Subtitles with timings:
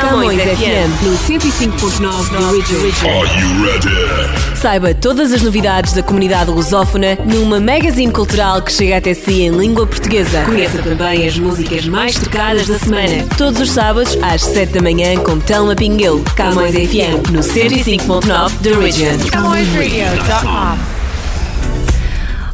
[0.00, 3.08] Camões FM no 105.9 da Region.
[3.10, 4.56] Are you ready?
[4.56, 9.50] Saiba todas as novidades da comunidade lusófona numa magazine cultural que chega até si em
[9.50, 10.42] língua portuguesa.
[10.42, 13.26] Conheça também as músicas mais tocadas da semana.
[13.36, 16.22] Todos os sábados às 7 da manhã com Telma Pinguel.
[16.36, 19.18] Camões FM no 105.9 da Region.
[19.30, 20.98] CamõesRadio.com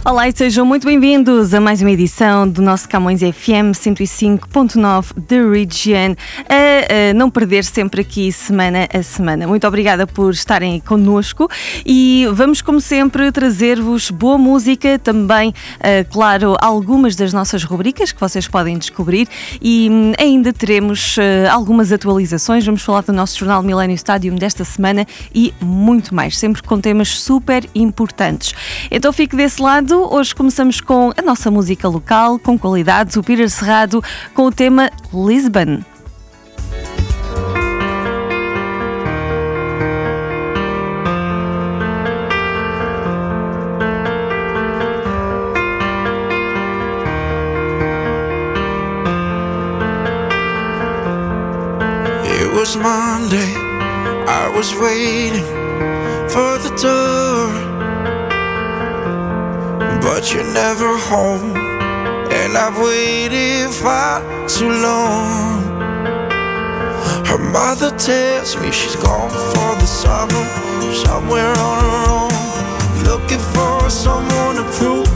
[0.06, 5.42] Olá e sejam muito bem-vindos a mais uma edição do nosso Camões FM 105.9 The
[5.42, 6.14] Region.
[7.11, 9.46] A, não perder sempre aqui semana a semana.
[9.46, 11.48] Muito obrigada por estarem connosco
[11.84, 18.20] e vamos, como sempre, trazer-vos boa música, também, uh, claro, algumas das nossas rubricas que
[18.20, 19.28] vocês podem descobrir
[19.60, 22.64] e um, ainda teremos uh, algumas atualizações.
[22.64, 27.09] Vamos falar do nosso jornal Millennium Stadium desta semana e muito mais, sempre com temas
[27.09, 28.55] super importantes.
[28.91, 33.48] Então fique desse lado Hoje começamos com a nossa música local, com qualidades, o Peter
[33.48, 34.02] Cerrado,
[34.33, 35.94] com o tema Lisbon.
[52.65, 53.53] Was Monday,
[54.27, 55.45] I was waiting
[56.33, 57.53] for the door.
[60.01, 61.55] But you're never home,
[62.33, 65.61] and I've waited far too long.
[67.27, 70.45] Her mother tells me she's gone for the summer,
[71.05, 72.33] somewhere on her own,
[73.05, 75.12] looking for someone to prove.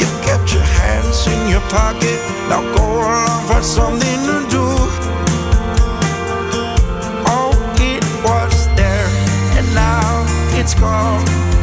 [0.00, 2.20] You kept your hands in your pocket,
[2.50, 4.75] now go along, find something to do.
[10.66, 11.55] it's gone.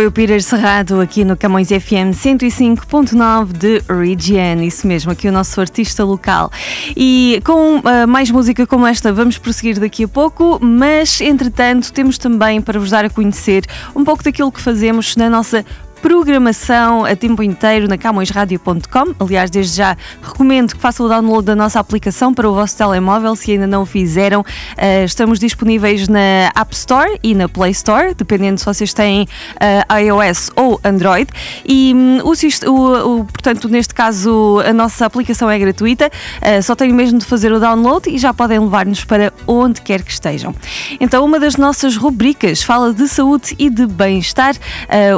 [0.00, 5.32] Foi o Peter Cerrado aqui no Camões FM 105.9 de Region, isso mesmo, aqui o
[5.32, 6.50] nosso artista local.
[6.96, 12.16] E com uh, mais música como esta vamos prosseguir daqui a pouco, mas entretanto temos
[12.16, 15.66] também para vos dar a conhecer um pouco daquilo que fazemos na nossa
[16.02, 19.14] programação a tempo inteiro na camõesradio.com.
[19.20, 23.36] Aliás, desde já recomendo que façam o download da nossa aplicação para o vosso telemóvel,
[23.36, 24.40] se ainda não o fizeram.
[24.40, 29.94] Uh, estamos disponíveis na App Store e na Play Store, dependendo se vocês têm uh,
[29.94, 31.30] iOS ou Android.
[31.64, 32.32] E um, o,
[32.70, 37.26] o, o, portanto, neste caso, a nossa aplicação é gratuita, uh, só tenho mesmo de
[37.26, 40.54] fazer o download e já podem levar-nos para onde quer que estejam.
[40.98, 44.54] Então, uma das nossas rubricas fala de saúde e de bem-estar.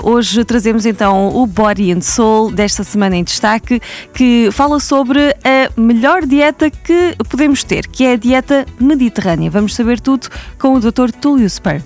[0.02, 3.78] hoje trazemos temos então o Body and Soul desta semana em destaque,
[4.14, 9.50] que fala sobre a melhor dieta que podemos ter, que é a dieta mediterrânea.
[9.50, 10.28] Vamos saber tudo
[10.58, 11.10] com o Dr.
[11.20, 11.84] Túlio Sperb.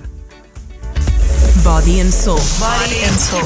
[1.64, 2.38] Body and Soul.
[2.60, 3.42] Body and Soul.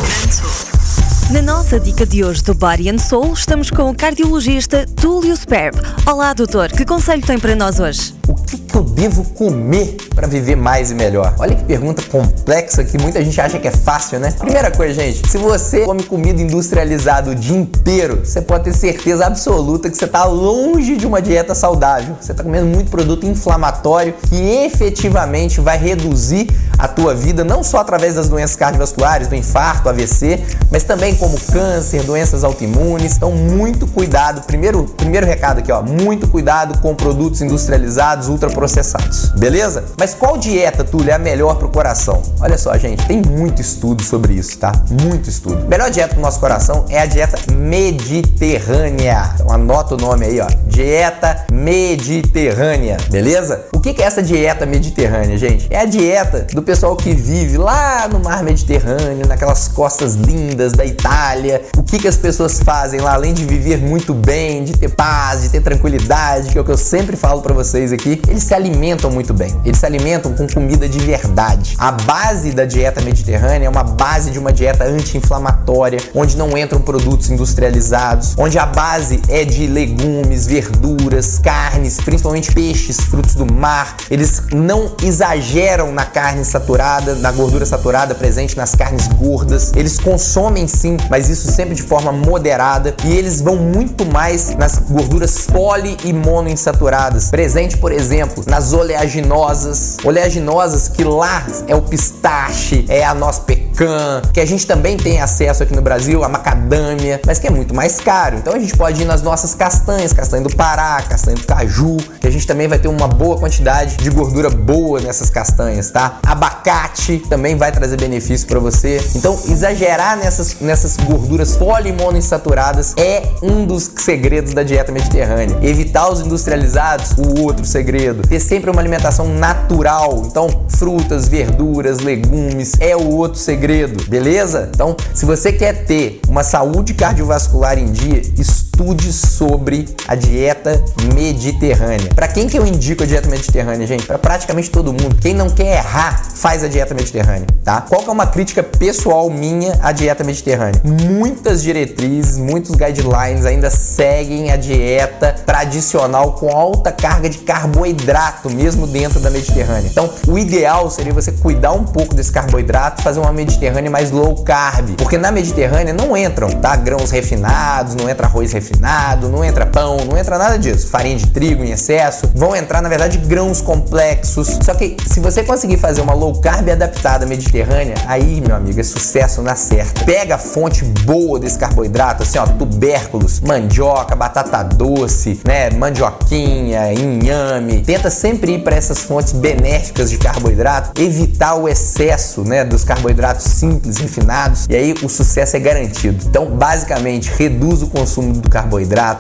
[1.31, 5.79] Na nossa dica de hoje do Body and Soul, estamos com o cardiologista Túlio Sperb.
[6.05, 8.13] Olá, doutor, que conselho tem para nós hoje?
[8.47, 11.35] Que, que eu devo comer para viver mais e melhor?
[11.39, 14.31] Olha que pergunta complexa que muita gente acha que é fácil, né?
[14.33, 19.27] Primeira coisa, gente, se você come comida industrializada o dia inteiro, você pode ter certeza
[19.27, 22.17] absoluta que você está longe de uma dieta saudável.
[22.21, 26.49] Você está comendo muito produto inflamatório que efetivamente vai reduzir
[26.79, 31.39] a tua vida, não só através das doenças cardiovasculares, do infarto, AVC, mas também como
[31.53, 33.17] câncer, doenças autoimunes.
[33.17, 34.43] Então, muito cuidado.
[34.47, 39.31] Primeiro, primeiro recado aqui, ó, muito cuidado com produtos industrializados, ultraprocessados.
[39.37, 39.85] Beleza?
[39.99, 42.23] Mas qual dieta, Túlio, é a melhor para o coração?
[42.41, 44.73] Olha só, gente, tem muito estudo sobre isso, tá?
[45.03, 45.67] Muito estudo.
[45.67, 49.33] Melhor dieta para o nosso coração é a dieta mediterrânea.
[49.35, 50.47] Então, anota o nome aí, ó.
[50.67, 52.97] Dieta mediterrânea.
[53.11, 53.67] Beleza?
[53.73, 55.67] O que é essa dieta mediterrânea, gente?
[55.71, 60.85] É a dieta do pessoal que vive lá no mar Mediterrâneo, naquelas costas lindas da
[60.85, 61.63] Itália.
[61.77, 65.43] O que, que as pessoas fazem lá, além de viver muito bem, de ter paz,
[65.43, 68.55] de ter tranquilidade, que é o que eu sempre falo para vocês aqui, eles se
[68.55, 69.55] alimentam muito bem.
[69.65, 71.75] Eles se alimentam com comida de verdade.
[71.79, 76.81] A base da dieta mediterrânea é uma base de uma dieta anti-inflamatória, onde não entram
[76.81, 83.97] produtos industrializados, onde a base é de legumes, verduras, carnes, principalmente peixes, frutos do mar.
[84.11, 89.73] Eles não exageram na carne saturada, na gordura saturada presente nas carnes gordas.
[89.75, 94.79] Eles consomem sim, mas isso sempre de forma moderada e eles vão muito mais nas
[94.79, 98.10] gorduras poli e monoinsaturadas, presente, por exemplo,
[98.47, 104.67] nas oleaginosas, oleaginosas que lá é o pistache, é a noz pecan, que a gente
[104.67, 108.39] também tem acesso aqui no Brasil, a macadâmia, mas que é muito mais caro.
[108.39, 112.27] Então a gente pode ir nas nossas castanhas, castanha do Pará, castanha do caju, que
[112.27, 116.19] a gente também vai ter uma boa quantidade de gordura boa nessas castanhas, tá?
[116.27, 119.01] Abacate também vai trazer benefício para você.
[119.15, 125.59] Então, exagerar nessas, nessas gorduras polimononsaturadas é um dos segredos da dieta mediterrânea.
[125.63, 128.00] Evitar os industrializados, o outro segredo.
[128.23, 130.23] Ter sempre uma alimentação natural.
[130.27, 134.71] Então, frutas, verduras, legumes é o outro segredo, beleza?
[134.75, 138.70] Então, se você quer ter uma saúde cardiovascular em dia, estude
[139.13, 140.83] sobre a dieta
[141.15, 142.11] mediterrânea.
[142.15, 144.07] Para quem que eu indico a dieta mediterrânea, gente?
[144.07, 145.17] Para praticamente todo mundo.
[145.21, 147.83] Quem não quer errar, faz a dieta mediterrânea, tá?
[147.83, 150.81] Qual que é uma crítica pessoal minha à dieta mediterrânea?
[150.85, 158.87] Muitas diretrizes, muitos guidelines ainda seguem a dieta tradicional com alta carga de carboidrato, mesmo
[158.87, 159.89] dentro da Mediterrânea.
[159.91, 164.43] Então, o ideal seria você cuidar um pouco desse carboidrato, fazer uma Mediterrânea mais low
[164.43, 166.77] carb, porque na Mediterrânea não entram, tá?
[166.77, 170.89] Grãos refinados, não entra arroz refinado, não entra pão, não entra nada disso.
[170.89, 174.59] Farinha de trigo em excesso, vão entrar na verdade grãos complexos.
[174.63, 178.83] Só que se você conseguir fazer uma low carb adaptada mediterrânea, aí, meu amigo, é
[178.83, 180.05] sucesso na certa.
[180.05, 187.81] Pega a fonte boa desse carboidrato, assim, ó, tubérculos, mandioca, batata doce, né, mandioquinha, inhame.
[187.83, 193.45] Tenta sempre ir para essas fontes benéficas de carboidrato, evitar o excesso, né, dos carboidratos
[193.45, 196.25] simples, refinados, e aí o sucesso é garantido.
[196.27, 198.60] Então, basicamente, reduz o consumo do carboidrato,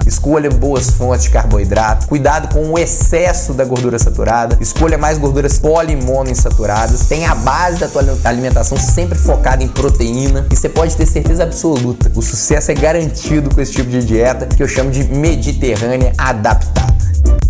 [0.06, 5.58] escolha boas fontes de carboidrato, cuidado com o excesso da gordura saturada, escolha mais gorduras
[5.58, 11.06] polimonoinsaturadas, tenha a base da tua alimentação sempre focada em proteína e você pode ter
[11.06, 15.04] certeza absoluta, o sucesso é garantido com esse tipo de dieta que eu chamo de
[15.04, 17.49] mediterrânea adaptada.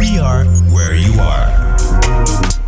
[0.00, 2.59] We are where you are.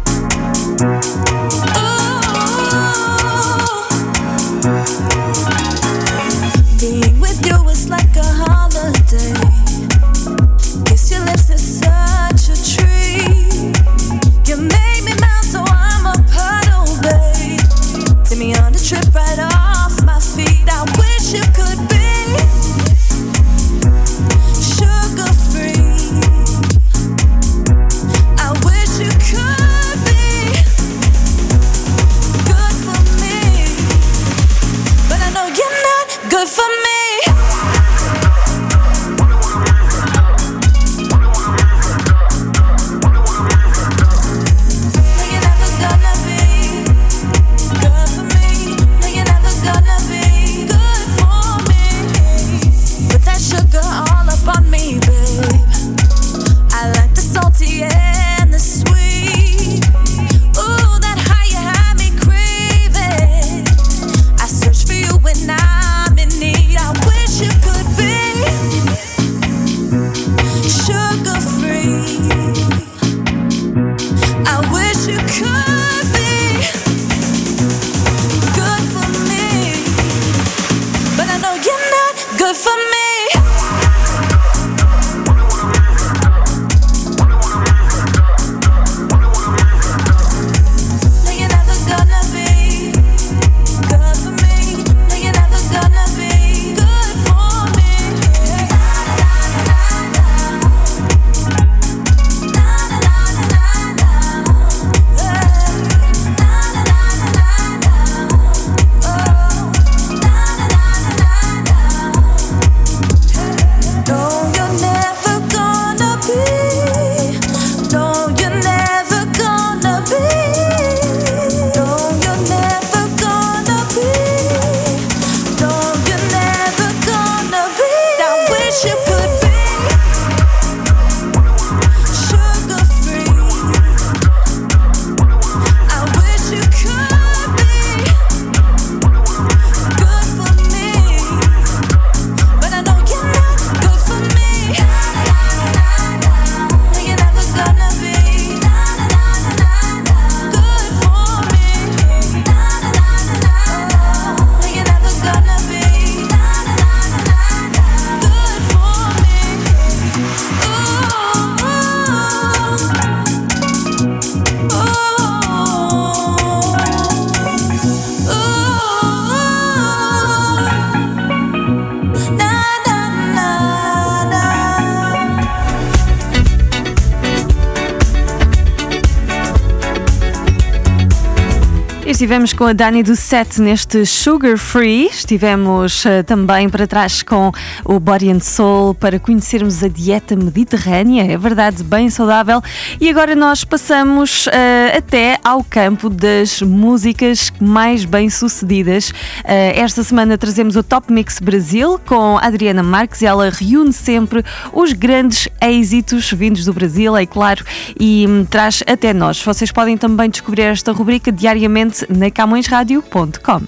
[182.33, 185.05] Estivemos com a Dani do Set neste Sugar Free.
[185.05, 187.53] Estivemos eh, também para trás com
[187.85, 191.31] o Body and Soul para conhecermos a dieta mediterrânea.
[191.31, 192.62] É verdade, bem saudável.
[192.99, 199.12] E agora nós passamos eh, até ao campo das músicas mais bem sucedidas.
[199.45, 203.23] Eh, esta semana trazemos o Top Mix Brasil com a Adriana Marques.
[203.23, 207.62] Ela reúne sempre os grandes êxitos vindos do Brasil, é claro,
[208.01, 209.43] e hum, traz até nós.
[209.43, 213.62] Vocês podem também descobrir esta rubrica diariamente na camõesradio.com.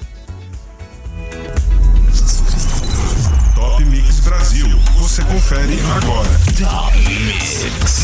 [3.55, 4.69] Top Mix Brasil.
[4.99, 6.29] Você confere agora.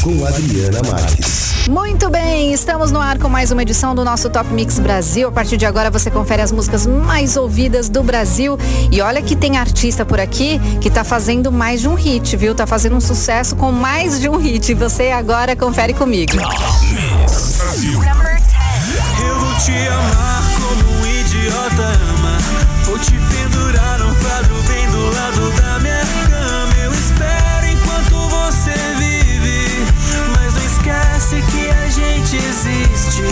[0.03, 1.51] com Adriana Marques.
[1.69, 5.29] Muito bem, estamos no ar com mais uma edição do nosso Top Mix Brasil.
[5.29, 8.59] A partir de agora você confere as músicas mais ouvidas do Brasil.
[8.91, 12.55] E olha que tem artista por aqui que tá fazendo mais de um hit, viu?
[12.55, 14.73] Tá fazendo um sucesso com mais de um hit.
[14.75, 16.33] Você agora confere comigo.
[16.37, 18.01] Brasil.
[19.23, 20.40] Eu vou te amar
[22.85, 26.75] Vou te pendurar num quadro bem do lado da minha cama.
[26.83, 29.87] Eu espero enquanto você vive.
[30.35, 33.23] Mas não esquece que a gente existe.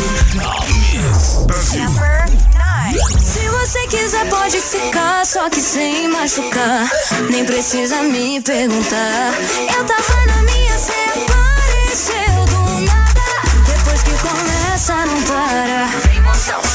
[3.21, 6.89] Se você quiser pode ficar, só que sem machucar.
[7.31, 9.33] Nem precisa me perguntar.
[9.77, 10.93] Eu tava na minha, cê
[11.27, 13.21] apareceu do nada.
[13.67, 15.89] Depois que começa, não para.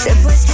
[0.03, 0.52] Depois que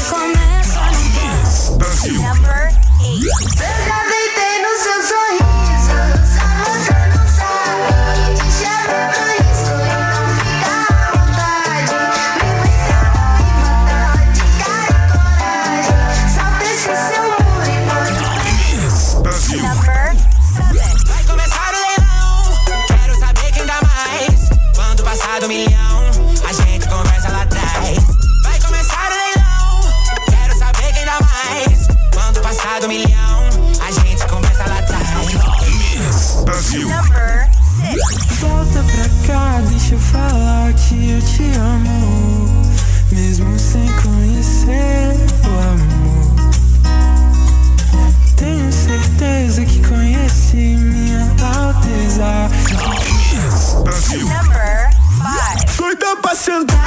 [54.17, 54.89] Number
[55.21, 55.77] 5.
[55.77, 56.78] Doida pra sentar.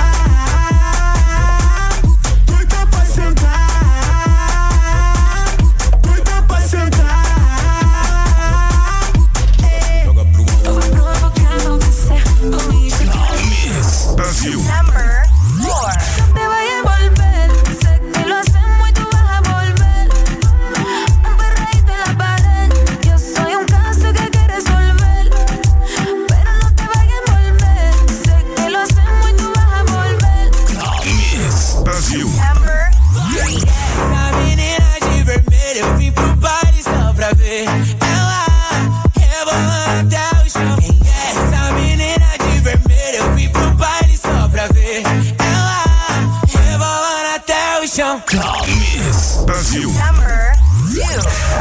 [48.26, 49.98] Club Miss Perfume.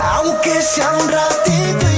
[0.02, 1.91] Aunque sea un ratito.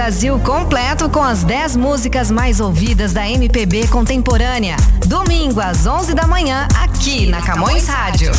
[0.00, 4.74] Brasil completo com as 10 músicas mais ouvidas da MPB contemporânea.
[5.06, 8.32] Domingo às 11 da manhã, aqui na Camões Rádio.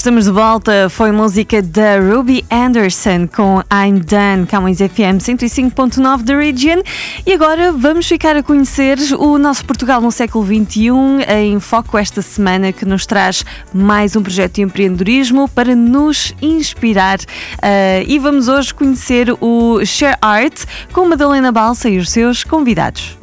[0.00, 6.38] Estamos de volta, foi música da Ruby Anderson com I'm Done, Camões FM 105.9 da
[6.38, 6.80] Region.
[7.26, 10.90] E agora vamos ficar a conhecer o nosso Portugal no século XXI
[11.28, 17.18] em foco esta semana que nos traz mais um projeto de empreendedorismo para nos inspirar.
[17.18, 23.19] Uh, e vamos hoje conhecer o Share Art com Madalena Balsa e os seus convidados.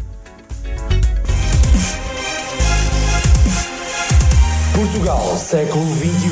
[4.98, 6.32] Portugal, século XXI.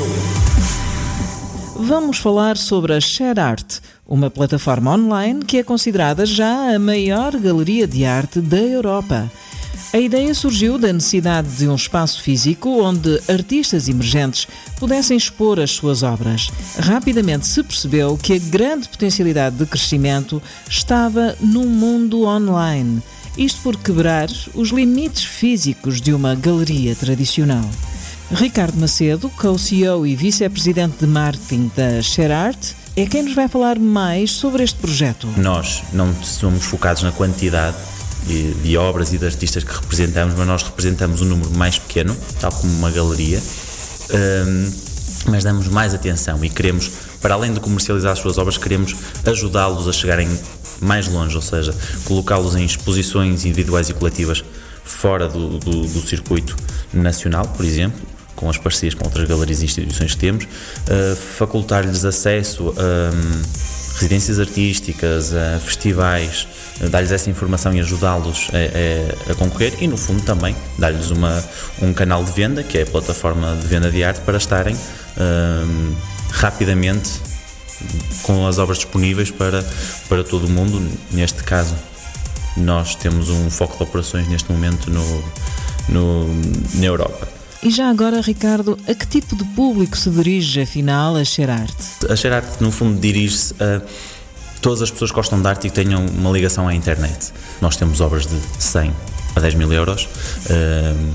[1.76, 7.86] Vamos falar sobre a ShareArt, uma plataforma online que é considerada já a maior galeria
[7.86, 9.30] de arte da Europa.
[9.92, 14.48] A ideia surgiu da necessidade de um espaço físico onde artistas emergentes
[14.80, 16.50] pudessem expor as suas obras.
[16.76, 23.00] Rapidamente se percebeu que a grande potencialidade de crescimento estava no mundo online.
[23.38, 27.64] Isto por quebrar os limites físicos de uma galeria tradicional.
[28.30, 34.32] Ricardo Macedo, co-CEO e vice-presidente de marketing da ShareArt, é quem nos vai falar mais
[34.32, 35.28] sobre este projeto.
[35.36, 37.76] Nós não somos focados na quantidade
[38.26, 42.16] de, de, obras e de artistas que representamos, mas nós representamos um número mais pequeno,
[42.40, 43.40] tal como uma galeria,
[44.10, 44.72] um,
[45.30, 46.90] mas damos mais atenção e queremos,
[47.22, 50.28] para além de comercializar as suas obras, queremos ajudá-los a chegarem
[50.80, 51.72] mais longe, ou seja,
[52.04, 54.44] colocá-los em exposições individuais e coletivas
[54.84, 56.56] fora do, do, do circuito
[56.92, 62.04] nacional, por exemplo, com as parcerias com outras galerias e instituições que temos, uh, facultar-lhes
[62.04, 63.42] acesso a um,
[63.94, 66.46] residências artísticas, a festivais,
[66.80, 71.10] uh, dar-lhes essa informação e ajudá-los a, a, a, concorrer e, no fundo, também dar-lhes
[71.80, 75.96] um canal de venda, que é a plataforma de venda de arte, para estarem uh,
[76.30, 77.10] rapidamente
[78.22, 79.64] com as obras disponíveis para,
[80.08, 80.80] para todo o mundo.
[81.10, 81.74] Neste caso,
[82.56, 85.24] nós temos um foco de operações neste momento no,
[85.88, 86.34] no,
[86.74, 87.35] na Europa.
[87.66, 91.74] E já agora, Ricardo, a que tipo de público se dirige, afinal, a ShareArt?
[92.08, 93.82] A ShareArt, no fundo, dirige-se a
[94.62, 97.32] todas as pessoas que gostam de arte e que tenham uma ligação à internet.
[97.60, 98.94] Nós temos obras de 100
[99.34, 100.04] a 10 mil euros.
[100.04, 101.12] Uh,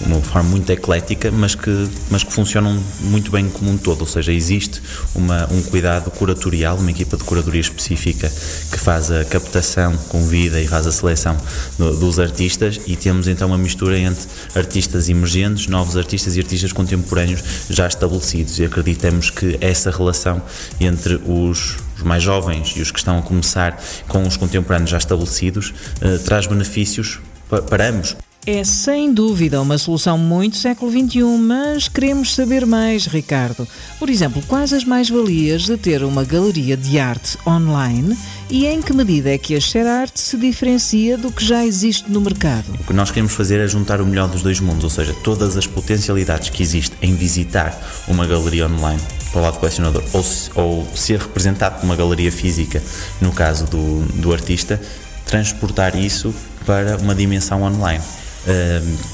[0.00, 4.06] uma forma muito eclética, mas que, mas que funcionam muito bem como um todo, ou
[4.06, 4.82] seja, existe
[5.14, 8.30] uma, um cuidado curatorial, uma equipa de curadoria específica
[8.70, 11.36] que faz a captação, convida e faz a seleção
[11.78, 16.72] do, dos artistas e temos então uma mistura entre artistas emergentes, novos artistas e artistas
[16.72, 20.42] contemporâneos já estabelecidos e acreditamos que essa relação
[20.80, 24.98] entre os os mais jovens e os que estão a começar com os contemporâneos já
[24.98, 28.16] estabelecidos, eh, traz benefícios para, para ambos.
[28.46, 33.66] É sem dúvida uma solução muito século XXI, mas queremos saber mais, Ricardo.
[33.98, 38.14] Por exemplo, quais as mais-valias de ter uma galeria de arte online
[38.50, 42.20] e em que medida é que a ShareArt se diferencia do que já existe no
[42.20, 42.66] mercado?
[42.78, 45.56] O que nós queremos fazer é juntar o melhor dos dois mundos, ou seja, todas
[45.56, 47.74] as potencialidades que existem em visitar
[48.06, 49.00] uma galeria online
[49.32, 50.22] para o lado colecionador ou,
[50.54, 52.82] ou ser representado por uma galeria física,
[53.22, 54.78] no caso do, do artista,
[55.24, 56.34] transportar isso
[56.66, 58.04] para uma dimensão online.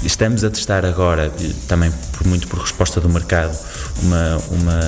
[0.02, 1.32] Estamos a testar agora,
[1.68, 3.56] também por, muito por resposta do mercado,
[4.02, 4.80] uma, uma,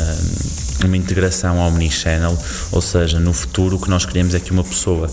[0.85, 2.37] uma integração Omnichannel,
[2.73, 5.09] ou seja, no futuro o que nós queremos é que uma pessoa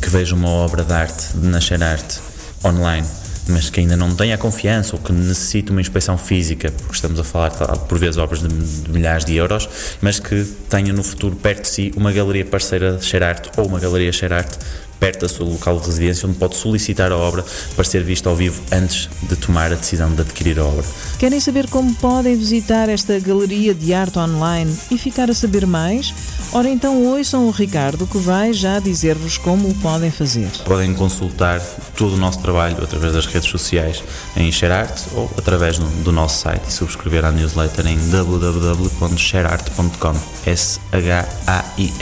[0.00, 2.20] que veja uma obra de arte, de nascer arte,
[2.64, 3.06] online,
[3.48, 7.24] mas que ainda não tenha confiança ou que necessite uma inspeção física, porque estamos a
[7.24, 9.68] falar por vezes obras de, milhares de euros,
[10.00, 13.80] mas que tenha no futuro perto de si uma galeria parceira de Arte ou uma
[13.80, 14.58] galeria Arte
[15.02, 18.36] perto do seu local de residência, onde pode solicitar a obra para ser vista ao
[18.36, 20.84] vivo antes de tomar a decisão de adquirir a obra.
[21.18, 26.14] Querem saber como podem visitar esta galeria de arte online e ficar a saber mais?
[26.52, 30.46] Ora então ouçam o Ricardo que vai já dizer-vos como o podem fazer.
[30.64, 31.60] Podem consultar
[31.96, 34.04] todo o nosso trabalho através das redes sociais
[34.36, 40.14] em ShareArt ou através do nosso site e subscrever a newsletter em www.shareart.com
[40.46, 41.92] s h a i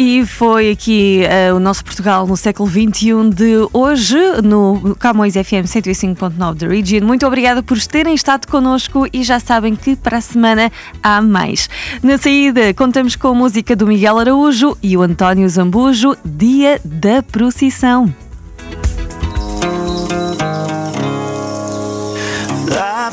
[0.00, 5.66] E foi aqui uh, o nosso Portugal no século XXI de hoje, no Camões FM
[5.66, 7.04] 105.9 da Region.
[7.04, 10.70] Muito obrigada por terem estado connosco e já sabem que para a semana
[11.02, 11.68] há mais.
[12.00, 17.20] Na saída, contamos com a música do Miguel Araújo e o António Zambujo, Dia da
[17.20, 18.14] Procissão.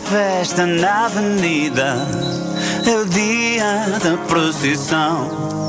[0.08, 1.96] Festa na avenida
[2.86, 5.65] é o dia da procissão.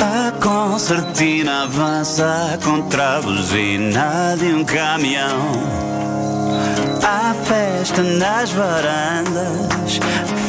[0.00, 5.50] A concertina avança contra a buzina de um caminhão.
[7.02, 9.98] Há festa nas varandas,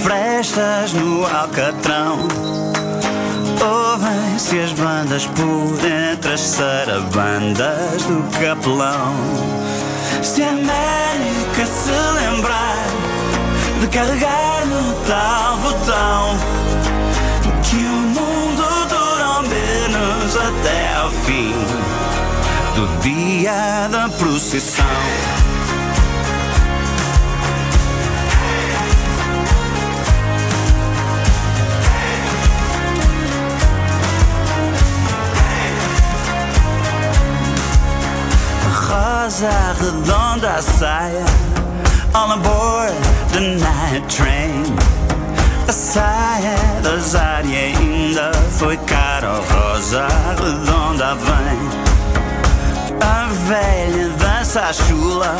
[0.03, 2.27] frestas no alcatrão.
[3.59, 9.15] Ouvem-se as bandas por entre as sarabandas do capelão.
[10.21, 12.85] Se a América se lembrar
[13.81, 16.37] de carregar no tal botão,
[17.63, 18.18] que o
[20.37, 21.53] até ao fim
[22.75, 24.85] do dia da procissão.
[38.89, 41.25] rosa redonda saia
[42.13, 42.93] All aboard
[43.31, 44.48] the night train
[45.69, 50.07] A saia da Zari ainda foi cara oh, Rosa
[50.41, 51.59] redonda vem
[52.99, 55.35] A velha dança a chula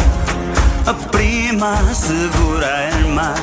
[0.86, 3.34] A prima segura a irmã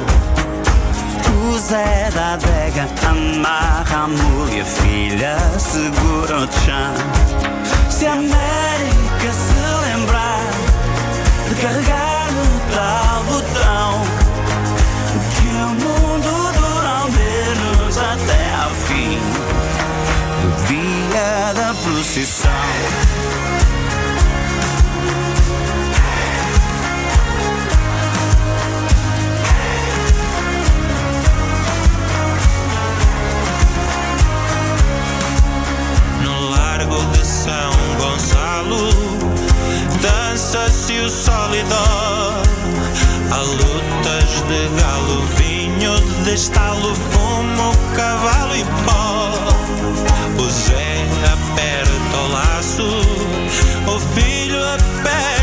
[1.51, 6.95] o Zé da adega amarra a mulher, filha segura o chão.
[7.91, 10.41] Se a América se lembrar
[11.49, 12.06] de carregar
[40.99, 42.43] E dó
[43.31, 49.31] Há lutas de galo, vinho de estalo Fumo, cavalo e pó.
[50.43, 52.89] O Zé aperta o laço
[53.87, 55.36] O filho aperta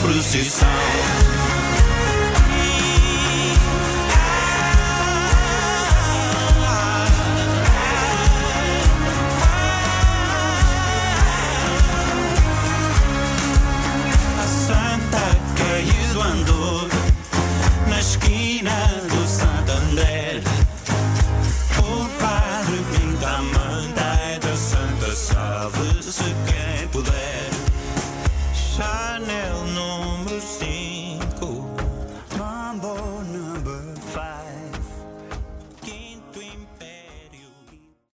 [0.00, 0.89] procissão